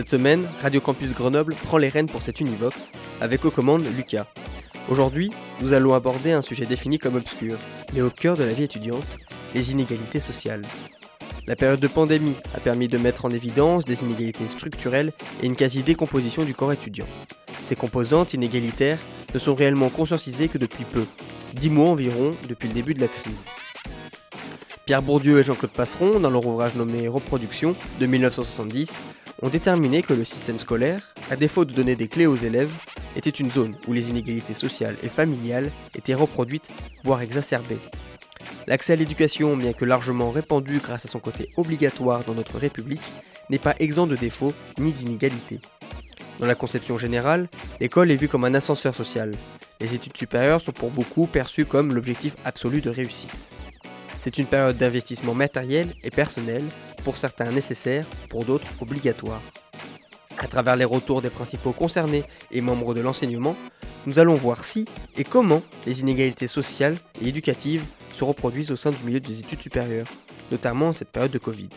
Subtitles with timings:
[0.00, 2.90] Cette semaine, Radio Campus Grenoble prend les rênes pour cette Univox,
[3.20, 4.26] avec aux commandes Lucas.
[4.88, 7.58] Aujourd'hui, nous allons aborder un sujet défini comme obscur,
[7.92, 9.04] mais au cœur de la vie étudiante,
[9.54, 10.62] les inégalités sociales.
[11.46, 15.54] La période de pandémie a permis de mettre en évidence des inégalités structurelles et une
[15.54, 17.06] quasi-décomposition du corps étudiant.
[17.66, 19.00] Ces composantes inégalitaires
[19.34, 21.04] ne sont réellement conscientisées que depuis peu,
[21.52, 23.44] dix mois environ depuis le début de la crise.
[24.86, 29.02] Pierre Bourdieu et Jean-Claude Passeron, dans leur ouvrage nommé Reproduction de 1970,
[29.42, 32.72] ont déterminé que le système scolaire, à défaut de donner des clés aux élèves,
[33.16, 36.70] était une zone où les inégalités sociales et familiales étaient reproduites,
[37.04, 37.78] voire exacerbées.
[38.66, 43.00] L'accès à l'éducation, bien que largement répandu grâce à son côté obligatoire dans notre République,
[43.48, 45.60] n'est pas exempt de défauts ni d'inégalités.
[46.38, 47.48] Dans la conception générale,
[47.80, 49.32] l'école est vue comme un ascenseur social.
[49.80, 53.50] Les études supérieures sont pour beaucoup perçues comme l'objectif absolu de réussite.
[54.20, 56.62] C'est une période d'investissement matériel et personnel,
[57.00, 59.40] pour certains nécessaire, pour d'autres obligatoire.
[60.38, 63.56] À travers les retours des principaux concernés et membres de l'enseignement,
[64.06, 67.84] nous allons voir si et comment les inégalités sociales et éducatives
[68.14, 70.06] se reproduisent au sein du milieu des études supérieures,
[70.50, 71.68] notamment en cette période de Covid.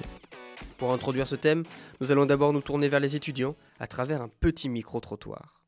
[0.77, 1.63] Pour introduire ce thème,
[1.99, 5.61] nous allons d'abord nous tourner vers les étudiants à travers un petit micro-trottoir.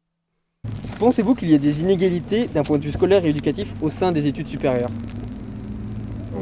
[1.00, 4.12] Pensez-vous qu'il y a des inégalités d'un point de vue scolaire et éducatif au sein
[4.12, 4.90] des études supérieures?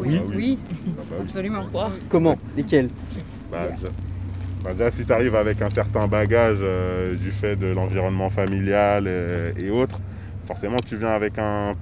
[0.10, 0.22] Oui.
[0.36, 1.26] Oui, Ah bah oui.
[1.28, 1.66] absolument.
[2.10, 2.90] Comment Lesquelles
[3.52, 3.88] Bah, déjà,
[4.64, 9.06] bah, déjà, si tu arrives avec un certain bagage euh, du fait de l'environnement familial
[9.08, 10.00] euh, et autres,
[10.46, 11.76] forcément tu viens avec un.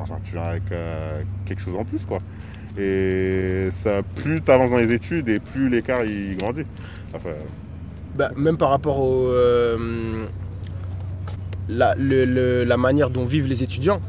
[0.00, 2.18] Enfin, tu viens avec euh, quelque chose en plus quoi.
[2.78, 6.64] Et ça, plus tu avances dans les études et plus l'écart il grandit.
[7.14, 7.30] Enfin,
[8.14, 10.24] Bah, même par rapport au, euh,
[11.68, 14.00] la, le- le- la manière dont vivent les étudiants.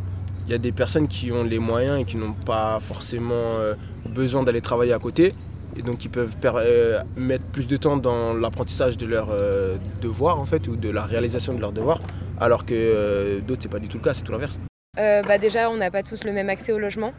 [0.49, 3.75] Il y a des personnes qui ont les moyens et qui n'ont pas forcément euh,
[4.07, 5.31] besoin d'aller travailler à côté.
[5.77, 10.39] Et donc qui peuvent euh, mettre plus de temps dans l'apprentissage de leurs euh, devoirs
[10.39, 12.01] en fait, ou de la réalisation de leurs devoirs.
[12.39, 14.59] Alors que d'autres, c'est pas du tout le cas, c'est tout l'inverse.
[14.97, 17.13] Bah déjà, on n'a pas tous le même accès au logement.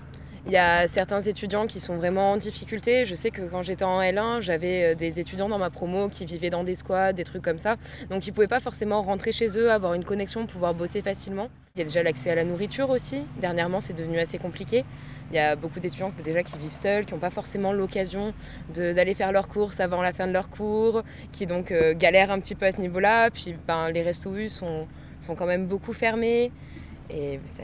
[0.47, 3.05] Il y a certains étudiants qui sont vraiment en difficulté.
[3.05, 6.25] Je sais que quand j'étais en L1, j'avais euh, des étudiants dans ma promo qui
[6.25, 7.77] vivaient dans des squats, des trucs comme ça.
[8.09, 11.51] Donc ils ne pouvaient pas forcément rentrer chez eux, avoir une connexion, pouvoir bosser facilement.
[11.77, 13.23] Il y a déjà l'accès à la nourriture aussi.
[13.41, 14.85] Dernièrement, c'est devenu assez compliqué.
[15.31, 18.33] Il y a beaucoup d'étudiants déjà qui vivent seuls, qui n'ont pas forcément l'occasion
[18.75, 21.03] d'aller faire leurs courses avant la fin de leurs cours,
[21.33, 23.31] qui donc euh, galèrent un petit peu à ce niveau-là.
[23.31, 24.89] Puis ben, les restos U sont,
[25.21, 26.51] sont quand même beaucoup fermés
[27.11, 27.63] et ça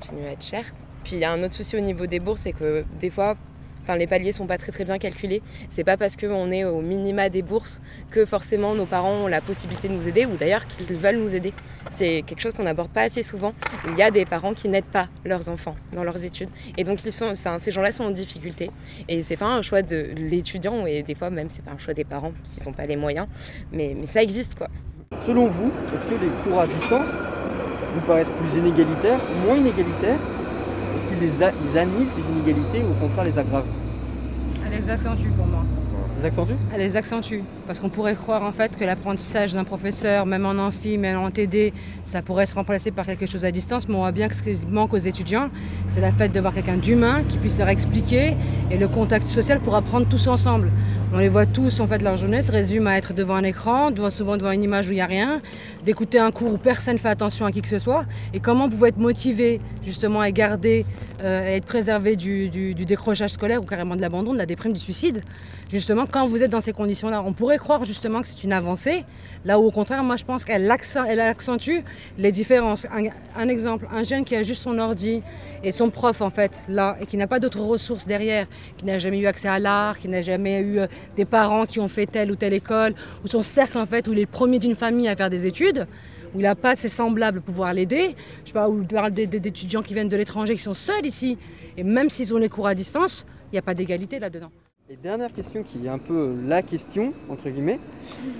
[0.00, 0.64] continue à être cher.
[1.04, 3.36] Puis il y a un autre souci au niveau des bourses, c'est que des fois,
[3.82, 5.42] enfin, les paliers sont pas très très bien calculés.
[5.68, 9.42] C'est pas parce qu'on est au minima des bourses que forcément nos parents ont la
[9.42, 11.52] possibilité de nous aider ou d'ailleurs qu'ils veulent nous aider.
[11.90, 13.52] C'est quelque chose qu'on n'aborde pas assez souvent.
[13.86, 16.48] Il y a des parents qui n'aident pas leurs enfants dans leurs études
[16.78, 18.70] et donc ces gens-là sont en difficulté
[19.06, 21.92] et c'est pas un choix de l'étudiant et des fois même c'est pas un choix
[21.92, 23.26] des parents s'ils n'ont pas les moyens,
[23.72, 24.68] mais, ça existe quoi.
[25.26, 27.08] Selon vous, est-ce que les cours à distance
[27.94, 30.18] vous paraissent plus inégalitaires, moins inégalitaires
[31.14, 31.30] qu'ils
[31.72, 33.64] ils annihilent ces inégalités ou au contraire les aggravent
[34.64, 35.64] Elle les accentue pour moi.
[36.20, 37.40] Les accentuent Elle les accentue.
[37.66, 41.30] Parce qu'on pourrait croire en fait que l'apprentissage d'un professeur, même en amphi, même en
[41.30, 41.72] TD,
[42.04, 44.42] ça pourrait se remplacer par quelque chose à distance, mais on voit bien que ce
[44.42, 45.48] qui manque aux étudiants,
[45.88, 48.36] c'est la fait de voir quelqu'un d'humain qui puisse leur expliquer
[48.70, 50.70] et le contact social pour apprendre tous ensemble.
[51.14, 53.90] On les voit tous, en fait, leur journée se résume à être devant un écran,
[54.10, 55.40] souvent devant une image où il n'y a rien,
[55.86, 58.04] d'écouter un cours où personne ne fait attention à qui que ce soit.
[58.34, 60.84] Et comment vous pouvez être motivé justement à garder
[61.22, 64.46] euh, et être préservé du, du- du décrochage scolaire ou carrément de l'abandon, de la
[64.46, 65.22] déprime, du suicide
[65.70, 69.04] Justement, quand vous êtes dans ces conditions-là, on pourrait croire justement que c'est une avancée,
[69.44, 71.80] là où au contraire, moi je pense qu'elle accent- elle accentue
[72.18, 72.86] les différences.
[73.36, 75.22] Un, exemple, un jeune qui a juste son ordi
[75.62, 78.46] et son prof en fait là, et qui n'a pas d'autres ressources derrière,
[78.76, 80.86] qui n'a jamais eu accès à l'art, qui n'a jamais eu euh,
[81.16, 84.12] des parents qui ont fait telle ou telle école, ou son cercle en fait, où
[84.12, 85.86] il est le premier d'une famille à faire des études,
[86.34, 88.16] où il n'a pas ses semblables pour pouvoir l'aider.
[88.44, 91.38] Je parle des- des- d'étudiants qui viennent de l'étranger, qui sont seuls ici,
[91.76, 94.50] et même s'ils ont les cours à distance, il n'y a pas d'égalité là-dedans.
[95.02, 97.80] Dernière question qui est un peu la question, entre guillemets.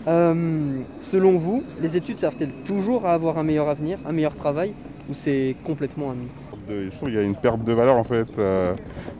[0.06, 4.74] Euh, selon vous, les études servent-elles toujours à avoir un meilleur avenir, un meilleur travail,
[5.08, 6.48] ou c'est complètement un mythe?
[6.68, 8.74] Je trouve qu'il y a une perte de valeur en fait euh,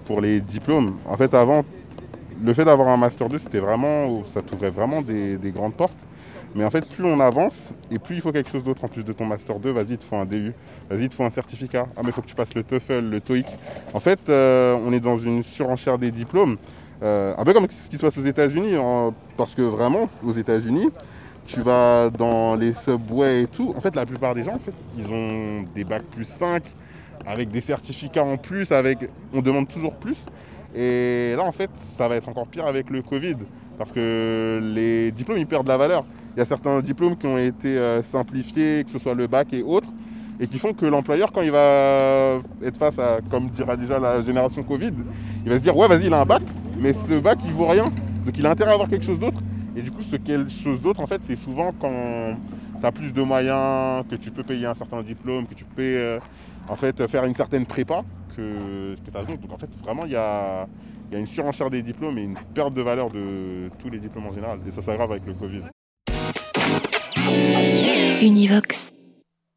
[0.05, 0.99] pour les diplômes.
[1.07, 1.65] En fait, avant,
[2.45, 6.05] le fait d'avoir un master 2, c'était vraiment, ça t'ouvrait vraiment des, des grandes portes.
[6.55, 9.05] Mais en fait, plus on avance et plus il faut quelque chose d'autre en plus
[9.05, 10.53] de ton Master 2, vas-y, il te faut un DU,
[10.89, 11.89] vas-y, il te faut un certificat.
[11.97, 13.47] Ah, mais il faut que tu passes le TOEFL, le TOEIC.
[13.93, 16.57] En fait, euh, on est dans une surenchère des diplômes,
[17.05, 20.33] euh, un peu comme ce qui se passe aux États-Unis, hein, parce que vraiment, aux
[20.33, 20.89] États-Unis,
[21.47, 23.75] tu vas dans les subways et tout.
[23.77, 26.63] En fait, la plupart des gens, en fait, ils ont des bacs plus 5,
[27.27, 28.99] avec des certificats en plus, avec,
[29.35, 30.25] on demande toujours plus.
[30.75, 33.37] Et là, en fait, ça va être encore pire avec le Covid,
[33.77, 36.05] parce que les diplômes, ils perdent de la valeur.
[36.35, 39.53] Il y a certains diplômes qui ont été euh, simplifiés, que ce soit le bac
[39.53, 39.91] et autres,
[40.41, 44.23] et qui font que l'employeur, quand il va être face à, comme dira déjà la
[44.23, 44.93] génération Covid,
[45.45, 46.43] il va se dire, ouais, vas-y, il a un bac,
[46.85, 47.87] mais ce bac, il vaut rien.
[48.27, 49.39] Donc il a intérêt à avoir quelque chose d'autre.
[49.75, 52.37] Et du coup, ce quelque chose d'autre, en fait, c'est souvent quand
[52.79, 55.83] tu as plus de moyens, que tu peux payer un certain diplôme, que tu peux
[55.83, 56.19] euh,
[56.69, 58.05] en fait, faire une certaine prépa
[58.37, 59.37] que, que tu as besoin.
[59.37, 60.69] Donc en fait, vraiment, il y a,
[61.11, 63.99] il y a une surenchère des diplômes et une perte de valeur de tous les
[63.99, 64.59] diplômes en général.
[64.69, 65.63] Et ça s'aggrave avec le Covid.
[68.21, 68.93] Univox.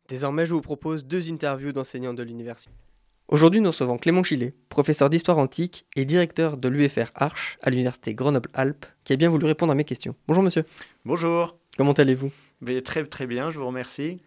[0.07, 2.71] Désormais, je vous propose deux interviews d'enseignants de l'université.
[3.29, 8.13] Aujourd'hui, nous recevons Clément Chillet, professeur d'histoire antique et directeur de l'UFR Arche à l'université
[8.13, 10.15] Grenoble-Alpes, qui a bien voulu répondre à mes questions.
[10.29, 10.63] Bonjour monsieur.
[11.03, 11.57] Bonjour.
[11.75, 12.31] Comment allez-vous?
[12.85, 14.21] Très très bien, je vous remercie.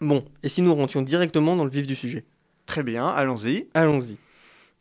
[0.00, 2.24] Bon, et si nous rentions directement dans le vif du sujet?
[2.66, 3.68] Très bien, allons-y.
[3.72, 4.16] Allons-y.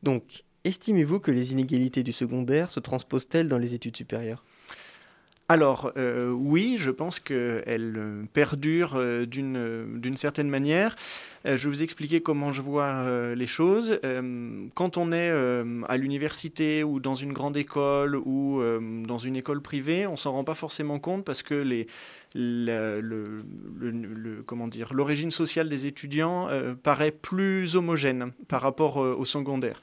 [0.02, 4.44] Donc, estimez-vous que les inégalités du secondaire se transposent-elles dans les études supérieures?
[5.52, 10.96] Alors, euh, oui, je pense qu'elles euh, perdurent euh, d'une certaine manière.
[11.46, 13.98] Je vais vous expliquer comment je vois les choses.
[14.76, 15.32] Quand on est
[15.88, 18.62] à l'université ou dans une grande école ou
[19.08, 21.88] dans une école privée, on s'en rend pas forcément compte parce que les,
[24.68, 26.50] dire, l'origine sociale des étudiants
[26.84, 29.80] paraît plus homogène par rapport au secondaire.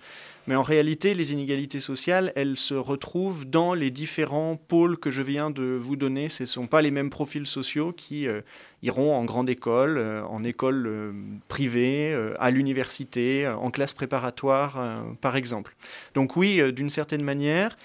[0.46, 5.22] Mais en réalité, les inégalités sociales, elles se retrouvent dans les différents pôles que je
[5.22, 6.28] viens de vous donner.
[6.28, 8.42] Ce ne sont pas les mêmes profils sociaux qui euh,
[8.82, 11.12] iront en grande école, euh, en école euh,
[11.48, 15.76] privée, à l'université, en classe préparatoire, par exemple.
[16.14, 17.76] Donc oui, d'une certaine manière,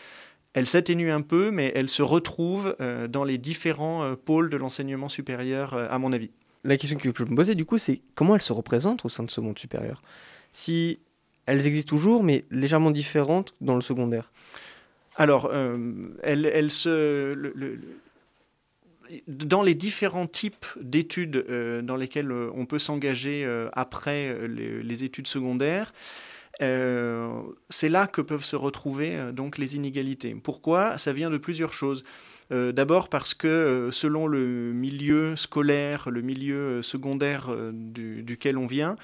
[0.54, 2.76] elle s'atténue un peu, mais elle se retrouve
[3.10, 6.32] dans les différents pôles de l'enseignement supérieur, à mon avis.
[6.64, 9.24] La question que je me posais du coup, c'est comment elles se représentent au sein
[9.24, 10.02] de ce monde supérieur?
[10.52, 11.00] Si
[11.46, 14.32] elles existent toujours, mais légèrement différentes dans le secondaire.
[15.16, 15.78] Alors, euh,
[19.28, 25.04] dans les différents types d'études euh, dans lesquelles euh, on peut s'engager après les, les
[25.04, 25.94] études secondaires,
[26.60, 30.36] c'est là que peuvent se retrouver donc les inégalités.
[30.36, 30.98] Pourquoi?
[31.00, 32.04] Ça vient de plusieurs choses.
[32.52, 38.58] Euh, D'abord parce que euh, selon le milieu scolaire, le milieu euh, secondaire du- duquel
[38.58, 38.96] on vient,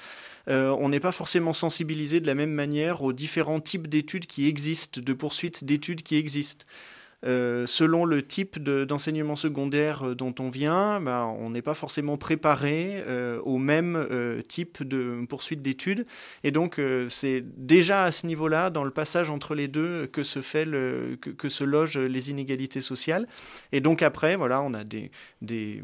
[0.50, 4.98] on n'est pas forcément sensibilisé de la même manière aux différents types d'études qui existent,
[5.04, 6.64] de poursuites d'études qui existent.
[7.24, 11.74] Euh, selon le type de- d'enseignement secondaire euh, dont on vient, bah, on n'est pas
[11.74, 14.06] forcément préparé euh, au même
[14.46, 16.04] type de poursuite d'études.
[16.44, 20.40] Et donc, c'est déjà à ce niveau-là, dans le passage entre les deux, que se,
[20.42, 20.64] fait
[21.20, 23.26] que, se logent les inégalités sociales.
[23.72, 25.10] Et donc après, voilà, on a des,
[25.42, 25.82] des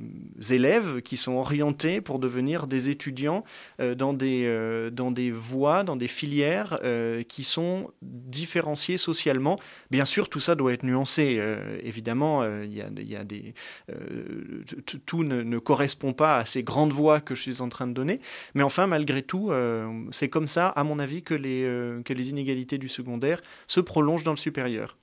[0.51, 3.45] élèves qui sont orientés pour devenir des étudiants
[3.79, 6.81] dans, des, dans des voies, dans des filières
[7.29, 9.59] qui sont différenciées socialement.
[9.91, 11.24] Bien sûr, tout ça doit être nuancé.
[11.39, 12.81] Euh, évidemment, euh, il y
[13.17, 13.25] a,
[13.91, 14.63] euh,
[15.07, 18.21] tout ne, correspond pas à ces grandes voies que je suis en train de donner.
[18.55, 19.51] Mais enfin, malgré tout,
[20.11, 24.37] c'est comme ça, à mon avis, que les, inégalités du secondaire se prolongent dans le
[24.37, 24.97] supérieur.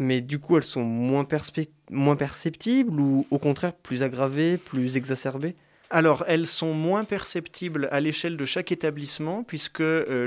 [0.00, 5.54] Mais du coup, elles sont moins perceptibles ou au contraire plus aggravées, plus exacerbées?
[5.96, 10.26] Alors, elles sont moins perceptibles à l'échelle de chaque établissement, puisque euh,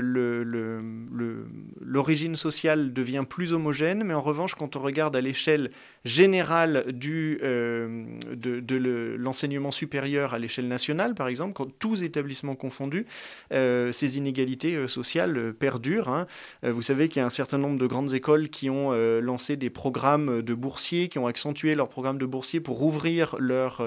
[1.82, 5.70] l'origine sociale devient plus homogène, mais en revanche, quand on regarde à l'échelle
[6.06, 12.02] générale du, euh, de, de le- l'enseignement supérieur à l'échelle nationale, par exemple, quand tous
[12.02, 13.04] établissements confondus,
[13.52, 16.08] euh, ces inégalités sociales perdurent.
[16.08, 16.26] hein.
[16.62, 19.68] Vous savez qu'il y a un certain nombre de grandes écoles qui ont lancé des
[19.68, 23.86] programmes de boursiers, qui ont accentué leurs programmes de boursiers pour ouvrir leur...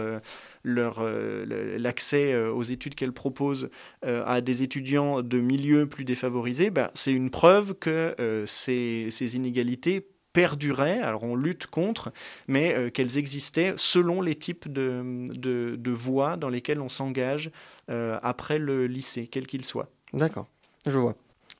[0.63, 3.69] leur, euh, l'accès euh, aux études qu'elles proposent
[4.05, 8.15] euh, à des étudiants de milieux plus défavorisés, ben, c'est une preuve que
[8.45, 12.13] ces, ces inégalités perduraient, alors on lutte contre,
[12.47, 17.51] mais euh, qu'elles existaient selon les types de, de, de voies dans lesquelles on s'engage
[17.89, 19.89] euh, après le lycée, quel qu'il soit.
[20.13, 20.47] D'accord,
[20.85, 21.15] je vois.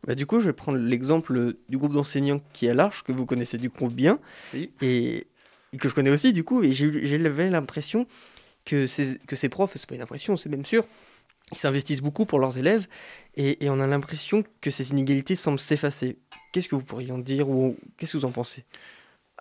[0.08, 3.12] Bah, du coup, je vais prendre l'exemple du groupe d'enseignants qui est à l'Arche, que
[3.12, 4.20] vous connaissez du coup bien,
[4.54, 4.72] Oui.
[4.82, 5.28] et,
[5.74, 8.08] et que je connais aussi du coup, et j'ai j'avais l'impression
[8.66, 10.86] que ces, que ces profs, c'est pas une impression, c'est même sûr,
[11.52, 12.88] ils s'investissent beaucoup pour leurs élèves,
[13.36, 16.18] et, et on a l'impression que ces inégalités semblent s'effacer.
[16.52, 18.66] Qu'est-ce que vous pourriez en dire, ou qu'est-ce que vous en pensez?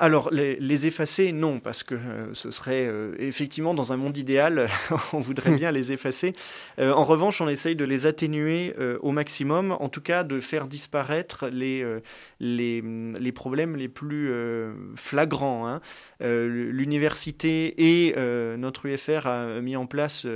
[0.00, 4.70] Alors, les, effacer, non, parce que euh, ce serait euh, effectivement dans un monde idéal,
[5.12, 6.32] on voudrait bien les effacer.
[6.78, 10.66] Euh, en revanche, on essaye de les atténuer au maximum, en tout cas de faire
[10.66, 11.84] disparaître les,
[12.40, 14.32] les, les, problèmes les plus
[14.96, 15.68] flagrants.
[15.68, 15.80] Hein.
[16.20, 18.14] L'université et
[18.56, 20.26] notre UFR a mis en place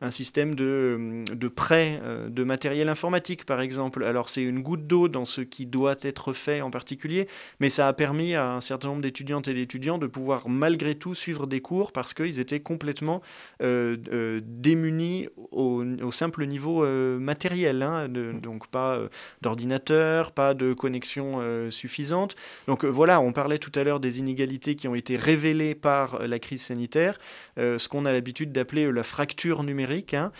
[0.00, 4.04] un système de, de prêt de matériel informatique, par exemple.
[4.04, 7.28] Alors, c'est une goutte d'eau dans ce qui doit être fait en particulier,
[7.60, 11.14] mais ça a permis à un certain nombre d'étudiantes et d'étudiants de pouvoir malgré tout
[11.14, 13.20] suivre des cours parce qu'ils étaient complètement
[13.62, 17.82] euh, euh, démunis au, simple niveau euh, matériel.
[17.82, 18.98] Hein, donc pas
[19.42, 21.40] d'ordinateur, pas de connexion
[21.70, 22.36] suffisante.
[22.66, 26.38] Donc voilà, on parlait tout à l'heure des inégalités qui ont été révélées par la
[26.38, 27.18] crise sanitaire,
[27.56, 30.32] ce qu'on a l'habitude d'appeler la fracture numérique, hein,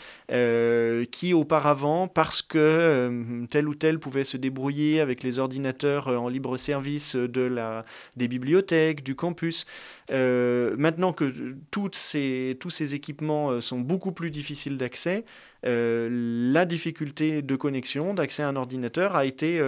[1.11, 6.57] qui auparavant, parce que tel ou tel pouvait se débrouiller avec les ordinateurs en libre
[6.57, 7.85] service de la,
[8.17, 8.62] des bibliothèques,
[9.03, 9.67] du campus.
[10.11, 15.25] Euh, maintenant que tous ces équipements euh, sont beaucoup plus difficiles d'accès,
[15.65, 16.09] euh,
[16.53, 19.61] la difficulté de connexion, d'accès à un ordinateur a été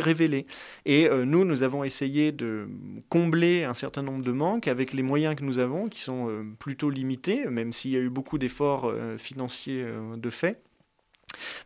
[0.00, 0.46] révélée.
[0.86, 2.68] Et nous, nous avons essayé de
[3.08, 6.88] combler un certain nombre de manques avec les moyens que nous avons, qui sont plutôt
[6.88, 9.84] limités, même s'il y a eu beaucoup d'efforts financiers
[10.16, 10.62] de fait.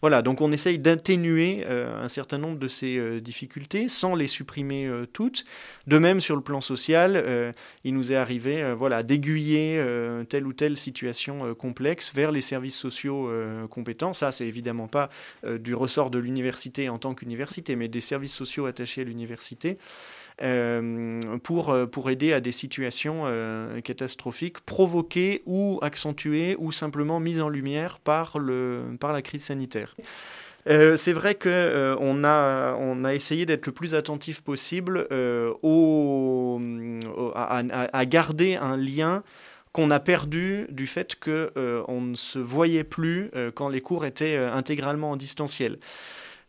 [0.01, 4.27] Voilà, donc on essaye d'atténuer euh, un certain nombre de ces euh, difficultés sans les
[4.27, 5.45] supprimer euh, toutes.
[5.87, 7.55] De même, sur le plan social,
[7.85, 9.81] il nous est arrivé voilà, d'aiguiller
[10.29, 13.31] telle ou telle situation complexe vers les services sociaux
[13.71, 14.13] compétents.
[14.13, 15.11] Ça, c'est évidemment pas
[15.45, 19.79] du ressort de l'université en tant qu'université, mais des services sociaux attachés à l'université.
[20.43, 27.21] Euh, pour, euh, pour aider à des situations euh, catastrophiques provoquées ou accentuées ou simplement
[27.21, 29.97] mises en lumière par, le, par la crise sanitaire.
[30.67, 35.09] c'est vrai qu'on on a, on a essayé d'être le plus attentif possible
[35.63, 36.61] au,
[37.35, 37.63] à,
[37.93, 39.23] à, garder un lien
[39.73, 41.49] qu'on a perdu du fait qu'on
[41.89, 45.79] on ne se voyait plus quand les cours étaient intégralement en distanciel.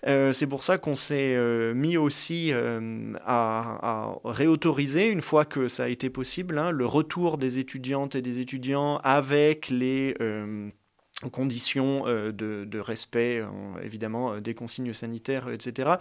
[0.06, 5.68] Euh, c'est pour ça qu'on s'est euh, mis aussi euh, à, réautoriser, une fois que
[5.68, 10.16] ça a été possible, hein, le retour des étudiantes et des étudiants avec les
[11.32, 13.44] conditions de, respect,
[13.82, 15.94] évidemment, des consignes sanitaires, etc.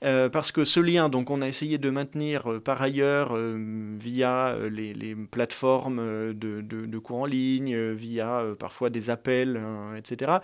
[0.00, 6.32] parce que ce lien, donc, on a essayé de maintenir par ailleurs via les, plateformes
[6.34, 9.60] de, de, cours en ligne, via parfois des appels,
[9.96, 10.38] etc.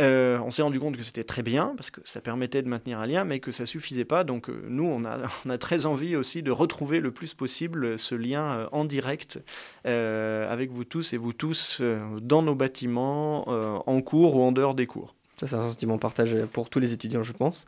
[0.00, 2.98] Euh, on s'est rendu compte que c'était très bien parce que ça permettait de maintenir
[2.98, 4.24] un lien, mais que ça suffisait pas.
[4.24, 7.98] Donc euh, nous, on a, on a très envie aussi de retrouver le plus possible
[7.98, 9.40] ce lien euh, en direct
[9.84, 11.80] avec vous tous et vous tous
[12.20, 15.14] dans nos bâtiments, en cours ou en dehors des cours.
[15.36, 17.66] Ça, c'est un sentiment partagé pour tous les étudiants, je pense.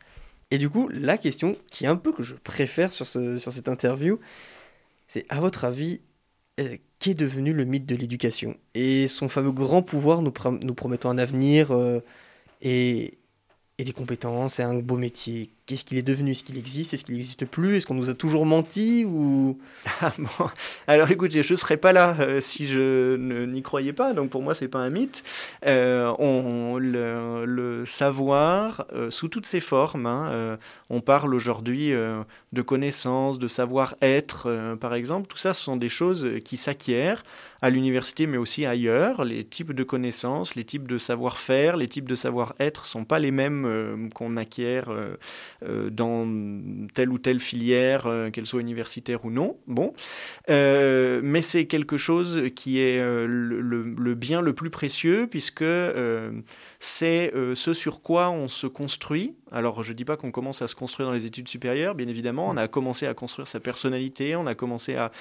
[0.50, 3.52] Et du coup, la question qui est un peu que je préfère sur, ce, sur
[3.52, 4.18] cette interview,
[5.08, 6.00] c'est à votre avis,
[6.98, 8.56] qu'est devenu le mythe de l'éducation.
[8.74, 12.00] Et son fameux grand pouvoir nous, promettant un avenir euh,
[12.62, 13.18] et,
[13.78, 15.50] et, des compétences et un beau métier.
[15.66, 16.30] Qu'est-ce qu'il est devenu?
[16.30, 16.94] Est-ce qu'il existe?
[16.94, 17.76] Est-ce qu'il n'existe plus?
[17.76, 19.58] Est-ce qu'on nous a toujours menti ou?
[20.00, 20.12] Ah,
[20.86, 24.42] Alors écoutez, je ne serais pas là euh, si je n'y croyais pas, donc pour
[24.42, 25.24] moi c'est pas un mythe.
[25.66, 26.12] Euh,
[27.86, 30.58] savoir euh, sous toutes ses formes, hein,
[30.90, 36.28] on parle aujourd'hui de connaissances, de savoir-être par exemple, tout ça ce sont des choses
[36.44, 37.22] qui s'acquièrent
[37.66, 39.24] à l'université mais aussi ailleurs.
[39.24, 43.30] Les types de connaissances, les types de savoir-faire, les types de savoir-être sont pas les
[43.30, 44.90] mêmes qu'on acquiert
[45.64, 46.26] euh, dans
[46.94, 49.56] telle ou telle filière, euh, qu'elle soit universitaire ou non.
[49.66, 49.94] Bon,
[50.50, 55.64] euh, mais c'est quelque chose qui est le, bien le plus précieux puisque
[56.80, 59.34] c'est ce sur quoi on se construit.
[59.52, 62.08] Alors, je ne dis pas qu'on commence à se construire dans les études supérieures, bien
[62.08, 65.12] évidemment, on a commencé à construire sa personnalité, on a commencé à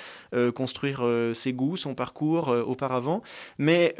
[0.55, 3.21] construire ses goûts, son parcours auparavant,
[3.59, 3.95] mais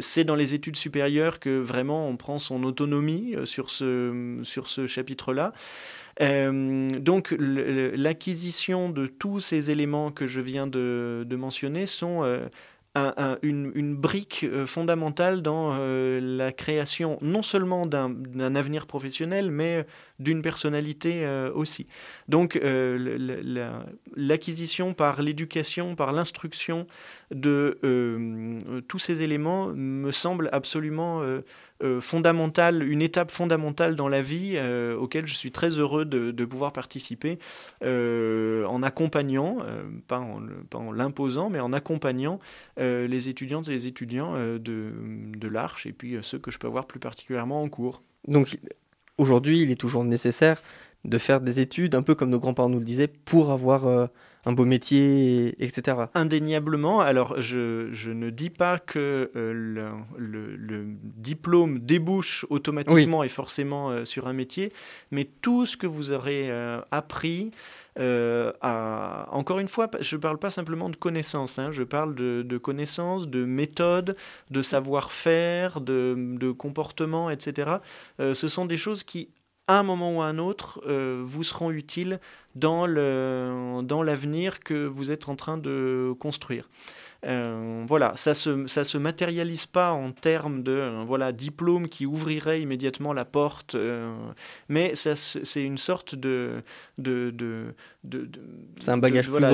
[0.00, 5.52] c'est dans les études supérieures que vraiment on prend son autonomie sur ce, chapitre-là.
[6.20, 12.46] Euh, donc l'acquisition de tous ces éléments que je viens de, mentionner sont euh,
[13.42, 19.86] une, brique euh, fondamentale dans la création non seulement d'un avenir professionnel, mais
[20.18, 21.86] d'une personnalité aussi.
[22.28, 22.60] Donc
[24.16, 26.86] l'acquisition par l'éducation, par l'instruction
[27.30, 27.78] de
[28.88, 31.22] tous ces éléments me semble absolument
[31.82, 36.44] euh, fondamentale, une étape fondamentale dans la vie euh, auquel je suis très heureux de,
[36.44, 37.38] pouvoir participer
[37.82, 39.58] euh, en accompagnant,
[40.06, 42.38] pas en, l'imposant, mais en accompagnant
[42.76, 46.86] les étudiantes et les étudiants de, de l'Arche et puis ceux que je peux avoir
[46.86, 48.02] plus particulièrement en cours.
[48.26, 48.58] Donc
[49.16, 50.62] aujourd'hui, il est toujours nécessaire
[51.04, 54.08] de faire des études, un peu comme nos grands-parents nous le disaient, pour avoir
[54.46, 55.96] un beau métier, etc.
[56.14, 63.22] Indéniablement, alors je, je ne dis pas que euh, le, le- le diplôme débouche automatiquement
[63.22, 64.72] et forcément euh, sur un métier,
[65.10, 67.50] mais tout ce que vous aurez euh, appris,
[68.62, 72.42] à- encore une fois, je ne parle pas simplement de connaissances, hein, je parle de,
[72.42, 74.16] de connaissances, de méthodes,
[74.50, 77.72] de savoir-faire, de, de comportement, etc.
[78.18, 79.28] Ce sont des choses qui,
[79.70, 82.18] à un moment ou à un autre, euh, vous seront utiles
[82.54, 86.68] dans le dans l'avenir que vous êtes en train de construire.
[87.26, 92.06] Euh, voilà, ça se ça se matérialise pas en termes de euh, voilà diplôme qui
[92.06, 94.10] ouvrirait immédiatement la porte, euh,
[94.70, 96.62] mais ça c'est une sorte de
[96.96, 97.74] de de,
[98.04, 98.40] de- de-
[98.80, 99.50] C'est un de- bagage voilà,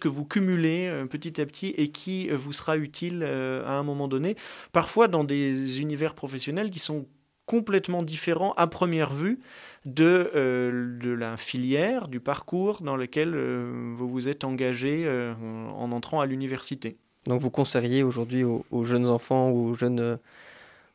[0.00, 4.34] que vous cumulez petit à petit et qui vous sera utile à un moment donné.
[4.72, 7.06] Parfois dans des univers professionnels qui sont
[7.46, 9.38] complètement différents à première vue
[9.84, 15.32] de, euh, de la filière, du parcours dans lequel euh, vous vous êtes engagé euh,
[15.76, 16.96] en entrant à l'université.
[17.26, 20.18] Donc vous conseilleriez aujourd'hui aux, aux jeunes enfants ou aux jeunes,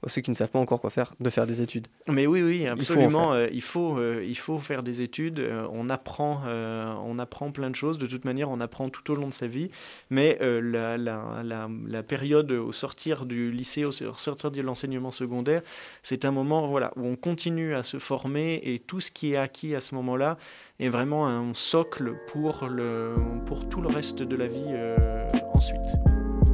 [0.08, 1.88] ceux qui ne savent pas encore quoi faire, de faire des études.
[2.08, 3.34] Mais oui, oui, Il faut en absolument.
[3.34, 5.40] euh, Il faut, euh, il faut faire des études.
[5.40, 7.98] euh, on apprend, euh, on apprend plein de choses.
[8.00, 9.70] De toute manière, on apprend tout au long de sa vie.
[10.10, 15.12] Mais euh, la, la, la, la période au sortir du lycée, au sortir de l'enseignement
[15.12, 15.62] secondaire,
[16.02, 19.38] c'est un moment, voilà, où on continue à se former et tout ce qui est
[19.38, 20.38] acquis à ce moment-là
[20.80, 23.14] est vraiment un socle pour le,
[23.46, 25.78] pour tout le reste de la vie euh, ensuite.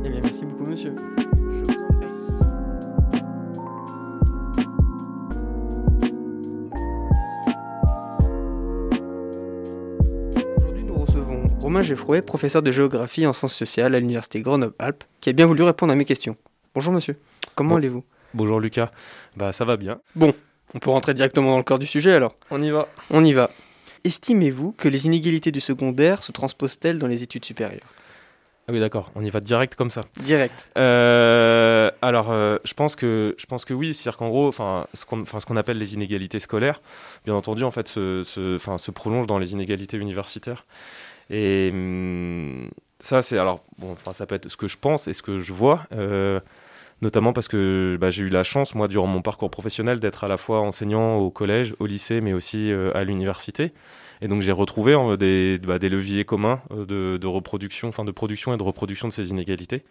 [0.03, 0.93] Eh bien, merci beaucoup, monsieur.
[11.67, 15.63] Romain Geffrouet, professeur de géographie en sciences sociales à l'université Grenoble-Alpes, qui a bien voulu
[15.63, 16.37] répondre à mes questions.
[16.73, 17.17] Bonjour, monsieur.
[17.55, 17.75] Comment Bon.
[17.75, 18.05] allez-vous?
[18.33, 18.89] Bonjour Lucas,
[19.35, 19.99] bah ça va bien.
[20.15, 20.33] Bon,
[20.73, 22.33] on peut rentrer directement dans le corps du sujet alors.
[22.51, 22.87] On y va.
[23.09, 23.49] On y va.
[24.05, 27.81] Estimez-vous que les inégalités du secondaire se transposent-elles dans les études supérieures?
[28.69, 30.05] Ah oui d'accord, on y va direct comme ça.
[30.21, 30.69] Direct.
[30.77, 35.03] Euh, alors euh, je pense que je pense que oui, c'est-à-dire qu'en gros, enfin ce
[35.03, 36.81] qu'on enfin, ce qu'on appelle les inégalités scolaires,
[37.25, 40.65] bien entendu en fait se se, enfin, se prolongent dans les inégalités universitaires.
[41.29, 45.13] Et hum, ça c'est alors bon, enfin ça peut être ce que je pense et
[45.13, 45.85] ce que je vois.
[45.93, 46.39] euh,
[47.03, 50.27] Notamment parce que bah, j'ai eu la chance, moi, durant mon parcours professionnel, d'être à
[50.27, 53.71] la fois enseignant au collège, au lycée, mais aussi euh, à l'université.
[54.21, 58.09] Et donc j'ai retrouvé des, bah, des leviers communs euh, de, de reproduction, enfin de
[58.11, 59.83] production et de reproduction de ces inégalités.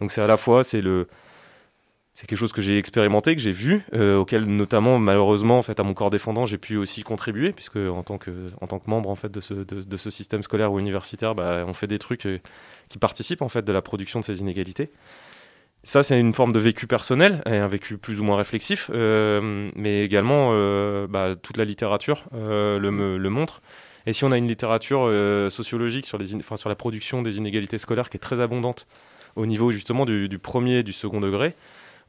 [0.00, 1.08] Donc c'est à la fois c'est le
[2.16, 5.78] c'est quelque chose que j'ai expérimenté, que j'ai vu, euh, auquel notamment malheureusement en fait
[5.78, 8.30] à mon corps défendant j'ai pu aussi contribuer puisque en tant que
[8.62, 11.64] en tant que membre en fait de ce de, ce système scolaire ou universitaire, bah,
[11.68, 12.38] on fait des trucs euh,
[12.88, 14.90] qui participent en fait de la production de ces inégalités.
[15.84, 19.70] Ça, c'est une forme de vécu personnel, et un vécu plus ou moins réflexif, euh,
[19.76, 20.50] mais également
[21.06, 23.60] bah, toute la littérature le, le montre.
[24.06, 25.08] Et si on a une littérature
[25.50, 28.86] sociologique sur, les in- enfin, sur la production des inégalités scolaires qui est très abondante
[29.36, 31.54] au niveau justement du, du premier et du second degré,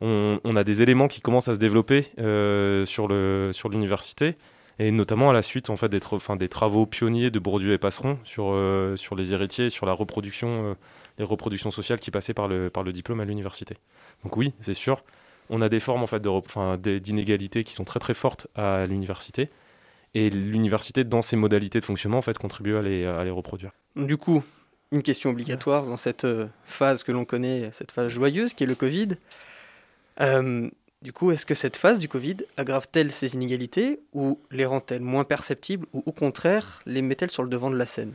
[0.02, 4.36] on, a des éléments qui commencent à se développer euh, sur l'université
[4.80, 6.00] et notamment à la suite en fait des,
[6.38, 10.72] des travaux pionniers de Bourdieu et Passeron sur euh, sur les héritiers, sur la reproduction,
[10.72, 10.74] euh,
[11.18, 13.78] les reproductions sociales qui passaient par le par le diplôme à l'université.
[14.24, 15.04] Donc oui, c'est sûr,
[15.50, 19.50] on a des formes en fait d'inégalités qui sont très très fortes à l'université
[20.14, 23.72] et l'université dans ses modalités de fonctionnement en fait contribue à les à les reproduire.
[23.96, 24.44] Du coup,
[24.92, 28.68] une question obligatoire dans cette euh, phase que l'on connaît, cette phase joyeuse qui est
[28.68, 29.10] le Covid.
[30.22, 30.70] Euh,
[31.02, 35.24] du coup, est-ce que cette phase du Covid aggrave-t-elle ces inégalités ou les rend-elle moins
[35.24, 38.14] perceptibles ou au contraire les met-elle sur le devant de la scène?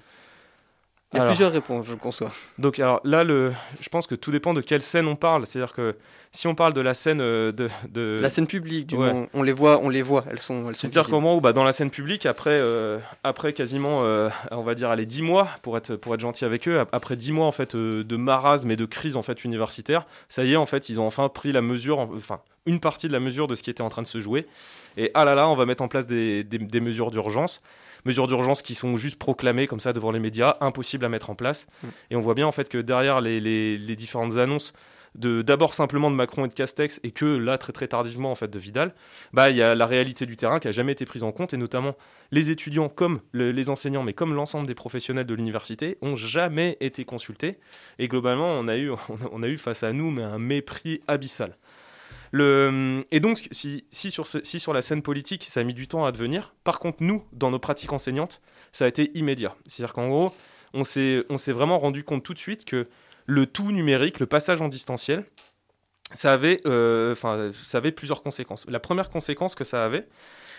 [1.13, 2.31] Il y a Alors- plusieurs réponses, je le conçois.
[2.59, 5.47] Donc alors là, le, je pense que tout dépend de quelle scène on parle.
[5.47, 5.95] C'est-à-dire que
[6.33, 9.13] si on parle de la scène euh, de, de- La scène publique, du Ouais.
[9.13, 11.53] moins, on les voit, on les voit, elles sont, elles C'est-à-dire qu'au moment où, bah,
[11.53, 15.49] dans la scène publique, après, euh, après quasiment, euh, on va dire, allez, 10 mois,
[15.61, 18.71] pour être, pour être gentil avec eux, ap- après 10 mois, en fait, de marasme
[18.71, 21.53] et de crise, en fait, universitaire, ça y est, en fait, ils ont enfin pris
[21.53, 24.01] la mesure, en- enfin, une partie de la mesure de ce qui était en train
[24.03, 24.47] de se jouer.
[24.97, 27.61] Et ah là là, on va mettre en place des, des- des mesures d'urgence.
[28.05, 31.35] Mesures d'urgence qui sont juste proclamées comme ça devant les médias, impossibles à mettre en
[31.35, 31.67] place.
[31.83, 31.87] Mm.
[32.11, 34.73] Et on voit bien, en fait, que derrière les, les- les différentes annonces,
[35.15, 38.35] de d'abord simplement de Macron et de Castex et que là très très tardivement en
[38.35, 38.95] fait de Vidal
[39.35, 41.53] bah il y a la réalité du terrain qui a jamais été prise en compte
[41.53, 41.97] et notamment
[42.31, 46.79] les étudiants comme le- les enseignants mais comme l'ensemble des professionnels de l'université ont jamais
[46.81, 47.59] été consultés
[47.99, 50.39] et globalement on a eu on a, on a eu face à nous mais un
[50.39, 51.59] mépris abyssal
[52.35, 56.79] et donc, si, sur la scène politique, ça a mis du temps à devenir, par
[56.79, 58.41] contre, nous, dans nos pratiques enseignantes,
[58.73, 59.55] ça a été immédiat.
[59.67, 60.33] C'est-à-dire qu'en gros,
[60.73, 62.89] on s'est vraiment rendu compte tout de suite que
[63.27, 65.25] le tout numérique, le passage en distanciel,
[66.15, 68.67] ça avait, euh, enfin, ça avait plusieurs conséquences.
[68.69, 70.07] La première conséquence que ça avait,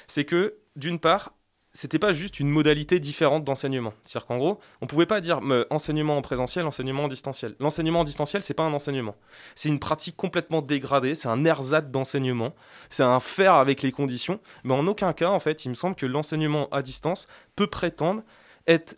[0.08, 1.34] c'est que, d'une part,
[1.76, 3.94] c'était pas juste une modalité différente d'enseignement.
[4.04, 5.40] C'est-à-dire qu'en gros, on pouvait pas dire
[5.72, 7.56] enseignement en présentiel, enseignement en distanciel.
[7.60, 9.16] L'enseignement en distanciel, c'est pas un enseignement.
[9.56, 12.54] C'est une pratique complètement dégradée, c'est un ersatz d'enseignement,
[12.92, 15.96] c'est un faire avec les conditions, mais en aucun cas, en fait, il me semble
[15.96, 18.22] que l'enseignement à distance peut prétendre
[18.68, 18.96] être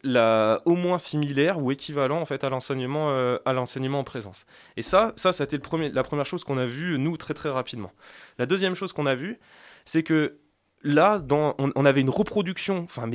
[0.66, 4.46] au moins similaire ou équivalent en fait à l'enseignement euh, à l'enseignement en présence.
[4.78, 7.18] Et ça, ça, ça a été le premier, la première chose qu'on a vue nous
[7.18, 7.92] très très rapidement.
[8.38, 9.40] La deuxième chose qu'on a vue,
[9.86, 10.38] c'est que
[10.86, 13.10] là, on, avait une reproduction, enfin,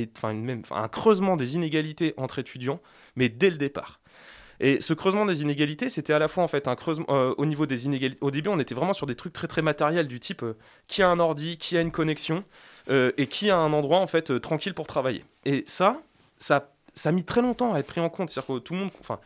[0.71, 2.79] un creusement des inégalités entre étudiants,
[3.15, 3.99] mais dès le départ.
[4.59, 7.47] Et ce creusement des inégalités, c'était à la fois en fait un creusement euh, au
[7.47, 8.19] niveau des inégalités.
[8.21, 10.55] Au début, on était vraiment sur des trucs très très matériels du type euh,
[10.87, 12.43] qui a un ordi, qui a une connexion
[12.89, 15.23] et qui a un endroit en fait tranquille pour travailler.
[15.45, 16.01] Et ça,
[16.39, 18.29] ça, ça a mis très longtemps à être pris en compte.
[18.29, 19.19] C'est-à-dire que tout le monde, enfin,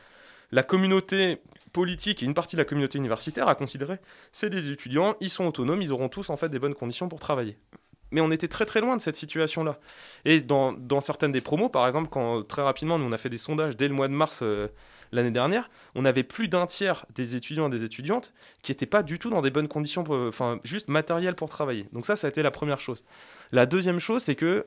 [0.51, 1.41] la communauté
[1.75, 3.97] politique et une partie de la communauté universitaire a considéré
[4.31, 7.19] c'est des étudiants, ils sont autonomes, ils auront tous en fait des bonnes conditions pour
[7.19, 7.57] travailler.
[8.15, 9.77] Mais on était très très loin de cette situation-là.
[10.23, 13.37] Et dans, certaines des promos, par exemple, quand très rapidement nous on a fait des
[13.37, 14.69] sondages dès le mois de mars euh,
[15.11, 19.03] l'année dernière, on avait plus d'un tiers des étudiants et des étudiantes qui n'étaient pas
[19.03, 21.89] du tout dans des bonnes conditions, enfin juste matérielles pour travailler.
[21.91, 23.03] Donc ça, ça a été la première chose.
[23.51, 24.65] La deuxième chose, c'est que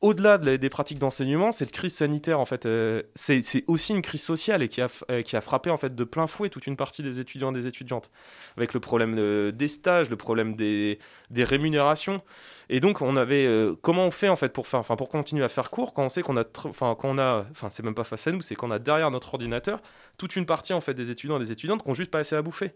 [0.00, 4.62] au-delà des pratiques d'enseignement, cette crise sanitaire, en fait, euh, c'est aussi une crise sociale
[4.62, 7.02] et qui a, euh, qui a frappé en fait de plein fouet toute une partie
[7.02, 8.10] des étudiants et des étudiantes,
[8.56, 12.22] avec le problème des stages, le problème des, des, rémunérations.
[12.70, 15.44] Et donc, on avait euh, comment on fait en fait pour faire, enfin, pour continuer
[15.44, 18.04] à faire court quand on sait qu'on a, enfin, qu'on a, enfin, c'est même pas
[18.04, 19.82] face à nous, c'est qu'on a derrière notre ordinateur
[20.16, 22.36] toute une partie en fait des étudiants et des étudiantes qui ont juste pas assez
[22.36, 22.72] à bouffer.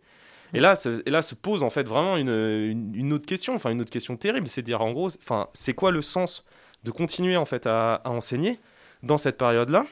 [0.53, 0.75] Et là,
[1.07, 4.17] et là se pose en fait vraiment une, une, autre question, enfin une autre question
[4.17, 6.45] terrible, c'est dire en gros, enfin, c'est quoi le sens
[6.85, 8.61] de continuer en fait à, enseigner
[9.03, 9.85] dans cette période-là.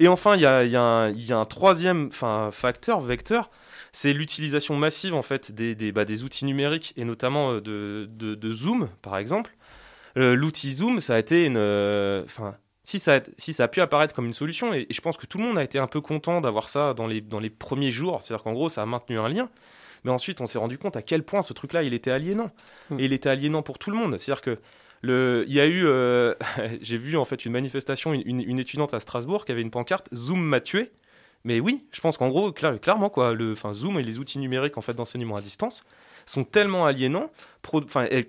[0.00, 3.50] Et enfin, il y a, y, y a, un troisième facteur, vecteur,
[3.92, 8.08] c'est l'utilisation massive en fait des, des, bah, des, outils numériques et notamment euh, de,
[8.34, 9.56] de, Zoom, par exemple.
[10.16, 13.68] Euh, l'outil Zoom, ça a été une, euh, enfin, si ça, a, si ça a
[13.68, 15.86] pu apparaître comme une solution, et, je pense que tout le monde a été un
[15.86, 18.86] peu content d'avoir ça dans les, dans les premiers jours, c'est-à-dire qu'en gros, ça a
[18.86, 19.48] maintenu un lien.
[20.04, 22.50] Mais ensuite, on s'est rendu compte à quel point ce truc-là, il était aliénant.
[22.90, 23.00] Mmh.
[23.00, 24.16] Et il était aliénant pour tout le monde.
[24.16, 24.58] C'est-à-dire que
[25.04, 26.34] il y a eu, euh,
[26.80, 30.40] j'ai vu en fait une manifestation, une, étudiante à Strasbourg qui avait une pancarte Zoom
[30.40, 30.90] m'a tué.
[31.44, 34.80] Mais oui, je pense qu'en gros, clairement, quoi, le, Zoom et les outils numériques en
[34.82, 35.84] fait d'enseignement à distance,
[36.30, 37.30] sont tellement aliénants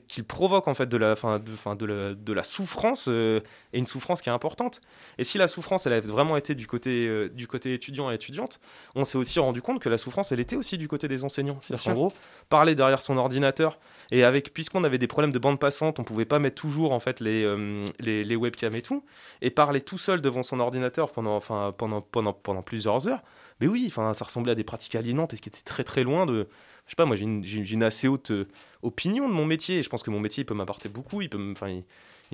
[0.07, 3.39] qu'ils provoquent en fait de la, de, de, la, de la souffrance euh,
[3.73, 4.81] et une souffrance qui est importante.
[5.17, 8.15] Et si la souffrance elle a vraiment été du côté, euh, du côté étudiant et
[8.15, 8.59] étudiante,
[8.95, 11.57] on s'est aussi rendu compte que la souffrance elle était aussi du côté des enseignants.
[11.61, 12.13] C'est-à-dire qu'en gros,
[12.49, 13.79] parler derrière son ordinateur
[14.11, 16.99] et avec puisqu'on avait des problèmes de bande passante, on pouvait pas mettre toujours en
[16.99, 19.05] fait les, euh, les, les, webcams et tout,
[19.41, 23.23] et parler tout seul devant son ordinateur pendant, enfin, pendant, pendant, pendant plusieurs heures.
[23.61, 26.25] Mais oui, enfin, ça ressemblait à des pratiques aliénantes et qui étaient très très loin
[26.25, 26.47] de,
[26.89, 27.25] je sais pas, moi j'ai
[27.73, 28.47] une, assez haute euh,
[28.81, 29.77] opinion de mon métier.
[29.77, 31.21] Et je pense que mon métier il peut m'apporter beaucoup.
[31.21, 31.83] Il peut, enfin, il,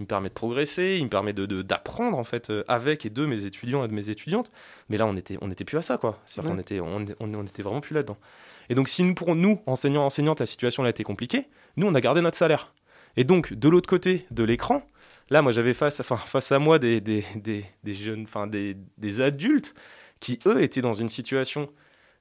[0.01, 3.25] me permet de progresser, il me permet de d'apprendre en fait euh, avec et de
[3.25, 4.49] mes étudiants et de mes étudiantes.
[4.87, 6.21] Mais là, on était, on était plus à ça quoi.
[6.25, 8.17] C'est-à-dire qu'on était, on, on, était vraiment plus là-dedans.
[8.69, 11.93] Et donc, si nous, pour nous, enseignants, enseignantes, la situation a été compliquée, nous, on
[11.93, 12.73] a gardé notre salaire.
[13.17, 14.87] Et donc, de l'autre côté de l'écran,
[15.29, 18.77] là, moi, j'avais face, enfin, face à moi des, des, des, des jeunes, enfin, des,
[18.97, 19.73] des adultes
[20.21, 21.69] qui, eux, étaient dans une situation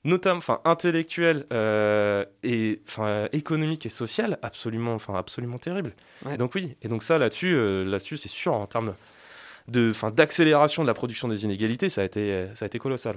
[0.04, 5.94] notamment enfin intellectuel euh, et enfin économique et social absolument enfin absolument terrible.
[6.38, 8.94] Donc oui et donc ça là-dessus euh, là-dessus c'est sûr en termes
[9.68, 13.16] de enfin d'accélération de la production des inégalités ça a été ça a été colossal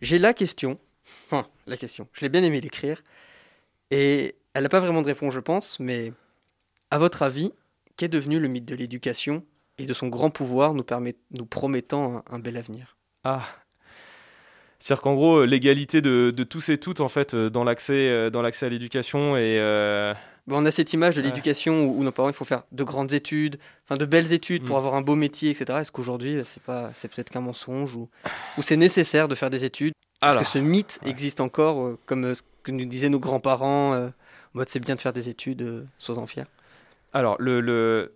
[0.00, 0.78] j'ai la question
[1.26, 3.02] enfin la question je l'ai bien aimé l'écrire
[3.90, 6.12] et elle n'a pas vraiment de réponse je pense mais
[6.90, 7.52] à votre avis
[7.96, 9.44] qu'est devenu le mythe de l'éducation
[9.78, 12.96] et de son grand pouvoir nous permet nous promettant un, un bel avenir?
[13.24, 13.44] Ah
[14.84, 18.42] c'est-à-dire qu'en gros, l'égalité de, tous et toutes en fait euh, dans l'accès euh, dans
[18.42, 20.12] l'accès à l'éducation et euh,
[20.46, 23.56] on a cette image de l'éducation où, nos parents il faut faire de grandes études,
[23.86, 24.78] enfin de belles études pour mm.
[24.78, 25.78] avoir un beau métier, etc.
[25.80, 28.10] Est-ce qu'aujourd'hui c'est pas c'est peut-être qu'un mensonge ou,
[28.58, 29.94] ou c'est nécessaire de faire des études?
[30.22, 34.12] Est-ce que ce mythe existe encore, comme ce que nous disaient nos grands-parents, en
[34.52, 36.44] mode c'est bien de faire des études, sois-en fier?
[37.14, 38.12] Alors le, le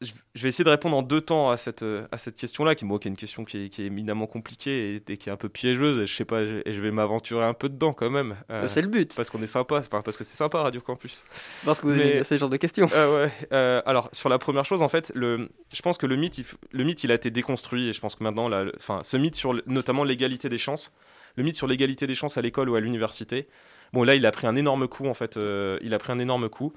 [0.00, 3.00] je vais essayer de répondre en deux temps à cette, à cette question-là, qui, moi,
[3.00, 5.48] qui est une question qui est, qui est éminemment compliquée et, qui est un peu
[5.48, 5.98] piégeuse.
[5.98, 8.36] Et je sais pas, et je vais m'aventurer un peu dedans quand même.
[8.50, 9.12] Euh, c'est le but.
[9.16, 11.24] Parce qu'on est sympa, parce que c'est sympa Radio Campus.
[11.64, 12.88] Parce que vous avez ce genre de questions.
[12.94, 16.14] Euh, ouais, euh, alors, sur la première chose, en fait, le, je pense que le
[16.14, 17.88] mythe, il, le mythe, il a été déconstruit.
[17.88, 20.92] Et je pense que maintenant, enfin, ce mythe sur notamment l'égalité des chances,
[21.34, 23.48] le mythe sur l'égalité des chances à l'école ou à l'université,
[23.94, 25.38] Bon, là, il a pris un énorme coup, en fait.
[25.80, 26.74] il a pris un énorme coup.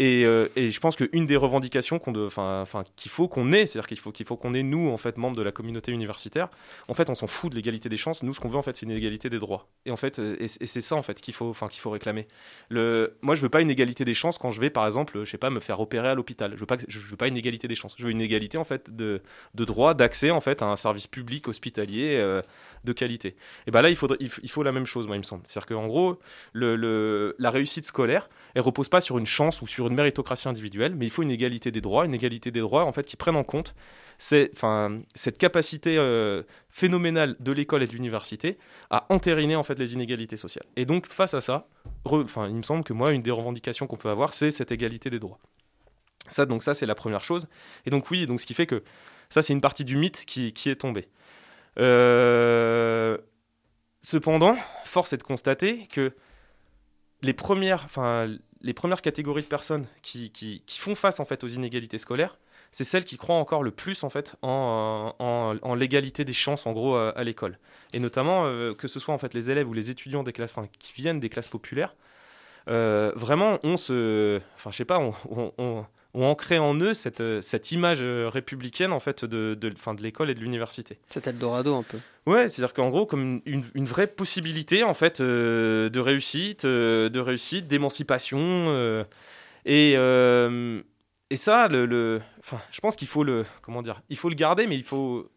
[0.00, 4.54] Euh, et, je pense qu'une des revendications qu'il faut qu'on ait, c'est-à-dire qu'il faut qu'on
[4.54, 6.48] ait nous en fait membres de la communauté universitaire.
[6.86, 8.22] En fait, on s'en fout de l'égalité des chances.
[8.22, 9.68] Nous, ce qu'on veut en fait, c'est une égalité des droits.
[9.86, 12.28] Et en fait, euh, c'est ça en fait qu'il faut, qu'il faut réclamer.
[12.70, 15.38] Moi, je veux pas une égalité des chances quand je vais, par exemple, je sais
[15.38, 16.52] pas, me faire opérer à l'hôpital.
[16.54, 17.94] Je veux pas, veux pas une égalité des chances.
[17.98, 19.20] Je veux une égalité en fait de,
[19.54, 22.42] de droit d'accès en fait à un service public hospitalier euh,
[22.84, 23.36] de qualité.
[23.66, 25.42] Et ben là, il faut, la même chose, moi, il me semble.
[25.44, 26.18] C'est-à-dire qu'en gros,
[26.54, 31.10] la réussite scolaire, elle repose pas sur une chance ou sur méritocratie individuelle, mais il
[31.10, 33.74] faut une égalité des droits, une égalité des droits en fait qui prenne en compte
[34.18, 38.58] cette capacité euh, phénoménale de l'école et de l'université
[38.90, 40.66] à entériner en fait les inégalités sociales.
[40.76, 41.68] Et donc face à ça,
[42.04, 45.08] enfin, il me semble que moi une des revendications qu'on peut avoir, c'est cette égalité
[45.08, 45.38] des droits.
[46.28, 47.46] Ça, donc ça c'est la première chose.
[47.86, 48.82] Et donc oui, donc ce qui fait que
[49.30, 51.08] ça c'est une partie du mythe qui, qui est tombée.
[51.78, 53.18] Euh,
[54.02, 56.12] cependant, force est de constater que
[57.22, 58.28] les premières, enfin,
[58.60, 62.38] les premières catégories de personnes qui, font face en fait aux inégalités scolaires,
[62.72, 66.96] c'est celles qui croient encore le plus en fait en, l'égalité des chances en gros
[66.96, 67.58] à, l'école.
[67.92, 70.52] Et notamment euh, que ce soit en fait les élèves ou les étudiants des classes,
[70.78, 71.94] qui viennent des classes populaires,
[72.68, 75.86] euh, vraiment on se, enfin je sais pas, on,
[76.18, 80.02] ont ancré en eux cette, euh, cette image euh, républicaine en fait de, de, de
[80.02, 80.98] l'école et de l'université.
[81.10, 81.98] C'est Eldorado un peu.
[82.26, 87.18] Ouais, c'est-à-dire qu'en gros comme une, une, vraie possibilité en fait euh, de réussite, de
[87.18, 89.04] réussite, d'émancipation
[89.64, 89.96] et
[91.30, 92.22] et ça le, le,
[92.70, 95.30] je pense qu'il faut le comment dire, il faut le garder mais il faut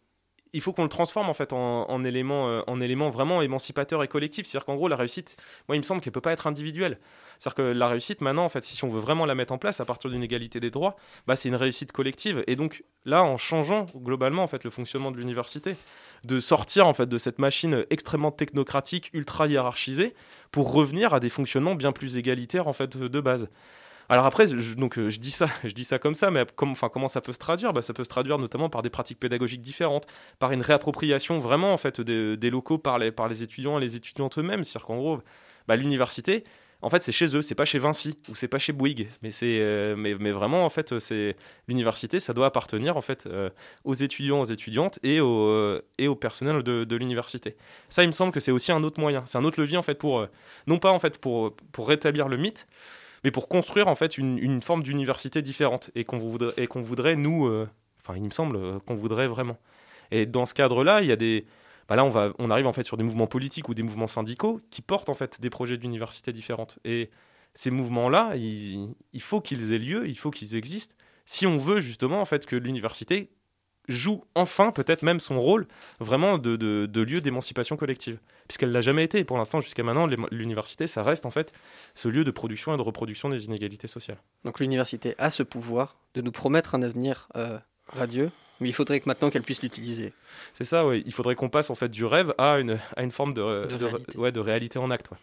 [0.53, 4.07] il faut qu'on le transforme en fait en, en élément en élément vraiment émancipateur et
[4.07, 4.45] collectif.
[4.45, 5.37] C'est-à-dire qu'en gros la réussite,
[5.67, 6.99] moi il me semble qu'elle peut pas être individuelle.
[7.41, 9.79] C'est-à-dire que la réussite, maintenant, en fait, si on veut vraiment la mettre en place
[9.79, 12.43] à partir d'une égalité des droits, bah, c'est une réussite collective.
[12.45, 15.75] Et donc, là, en changeant globalement en fait, le fonctionnement de l'université,
[16.23, 20.13] de sortir en fait, de cette machine extrêmement technocratique, ultra hiérarchisée,
[20.51, 23.49] pour revenir à des fonctionnements bien plus égalitaires en fait, de base.
[24.11, 27.07] Alors après, je, donc, euh, je, dis ça, je dis ça comme ça, mais comment
[27.07, 27.71] ça peut se traduire?
[27.71, 30.05] Bah, Ça peut se traduire notamment par des pratiques pédagogiques différentes,
[30.37, 33.95] par une réappropriation vraiment en fait, des, locaux par les, par les étudiants et les
[33.95, 34.65] étudiantes eux-mêmes.
[34.65, 35.19] C'est-à-dire qu'en gros,
[35.69, 36.43] bah, l'université,
[36.81, 39.31] en fait, c'est chez eux, c'est pas chez Vinci ou c'est pas chez Bouygues, mais
[39.31, 41.37] c'est, euh, mais, mais, vraiment en fait, c'est
[41.69, 43.49] l'université, ça doit appartenir en fait euh,
[43.85, 47.55] aux étudiants, aux étudiantes et au et au personnel de, de l'université.
[47.87, 49.83] Ça, il me semble que c'est aussi un autre moyen, c'est un autre levier en
[49.83, 50.27] fait pour
[50.67, 52.67] non pas en fait pour pour rétablir le mythe,
[53.23, 57.47] mais pour construire en fait une, forme d'université différente et qu'on voudrait voudrait nous,
[58.01, 59.57] enfin, il me semble qu'on voudrait vraiment.
[60.11, 61.45] Et dans ce cadre-là, il y a des
[61.87, 64.07] bah là on, va, on arrive en fait sur des mouvements politiques ou des mouvements
[64.07, 66.79] syndicaux qui portent en fait des projets d'université différentes.
[66.85, 67.09] Et
[67.53, 72.21] ces mouvements-là, il, faut qu'ils aient lieu, il faut qu'ils existent, si on veut justement
[72.21, 73.29] en fait que l'université
[73.91, 75.67] joue enfin peut-être même son rôle
[75.99, 79.23] vraiment de, de, lieu d'émancipation collective, puisqu'elle l'a jamais été.
[79.23, 81.53] pour l'instant, jusqu'à maintenant, l'université, ça reste en fait
[81.95, 84.17] ce lieu de production et de reproduction des inégalités sociales.
[84.43, 88.99] Donc l'université a ce pouvoir de nous promettre un avenir euh, radieux, mais il faudrait
[88.99, 90.13] que maintenant qu'elle puisse l'utiliser.
[90.53, 91.03] C'est ça, oui.
[91.05, 93.41] Il faudrait qu'on passe en fait du rêve à une, à une forme de,
[93.77, 94.17] de, réalité.
[94.17, 95.11] Ouais, de réalité en acte.
[95.11, 95.17] Ouais.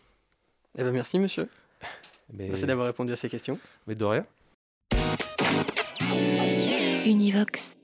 [0.79, 1.49] Eh ben merci monsieur.
[2.33, 2.49] Mais...
[2.49, 3.59] Merci d'avoir répondu à ces questions.
[3.87, 4.27] Mais de rien.
[7.07, 7.77] Univox.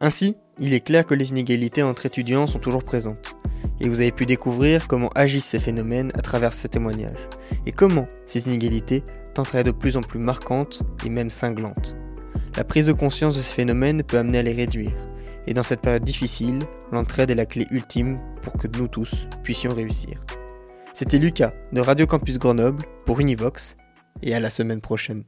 [0.00, 3.36] Ainsi, il est clair que les inégalités entre étudiants sont toujours présentes.
[3.80, 7.28] Et vous avez pu découvrir comment agissent ces phénomènes à travers ces témoignages.
[7.66, 11.94] Et comment ces inégalités tenteraient de plus en plus marquantes et même cinglantes.
[12.56, 14.96] La prise de conscience de ces phénomènes peut amener à les réduire.
[15.46, 16.60] Et dans cette période difficile,
[16.92, 20.24] l'entraide est la clé ultime pour que nous tous puissions réussir.
[20.94, 23.76] C'était Lucas de Radio Campus Grenoble pour Univox
[24.22, 25.24] et à la semaine prochaine.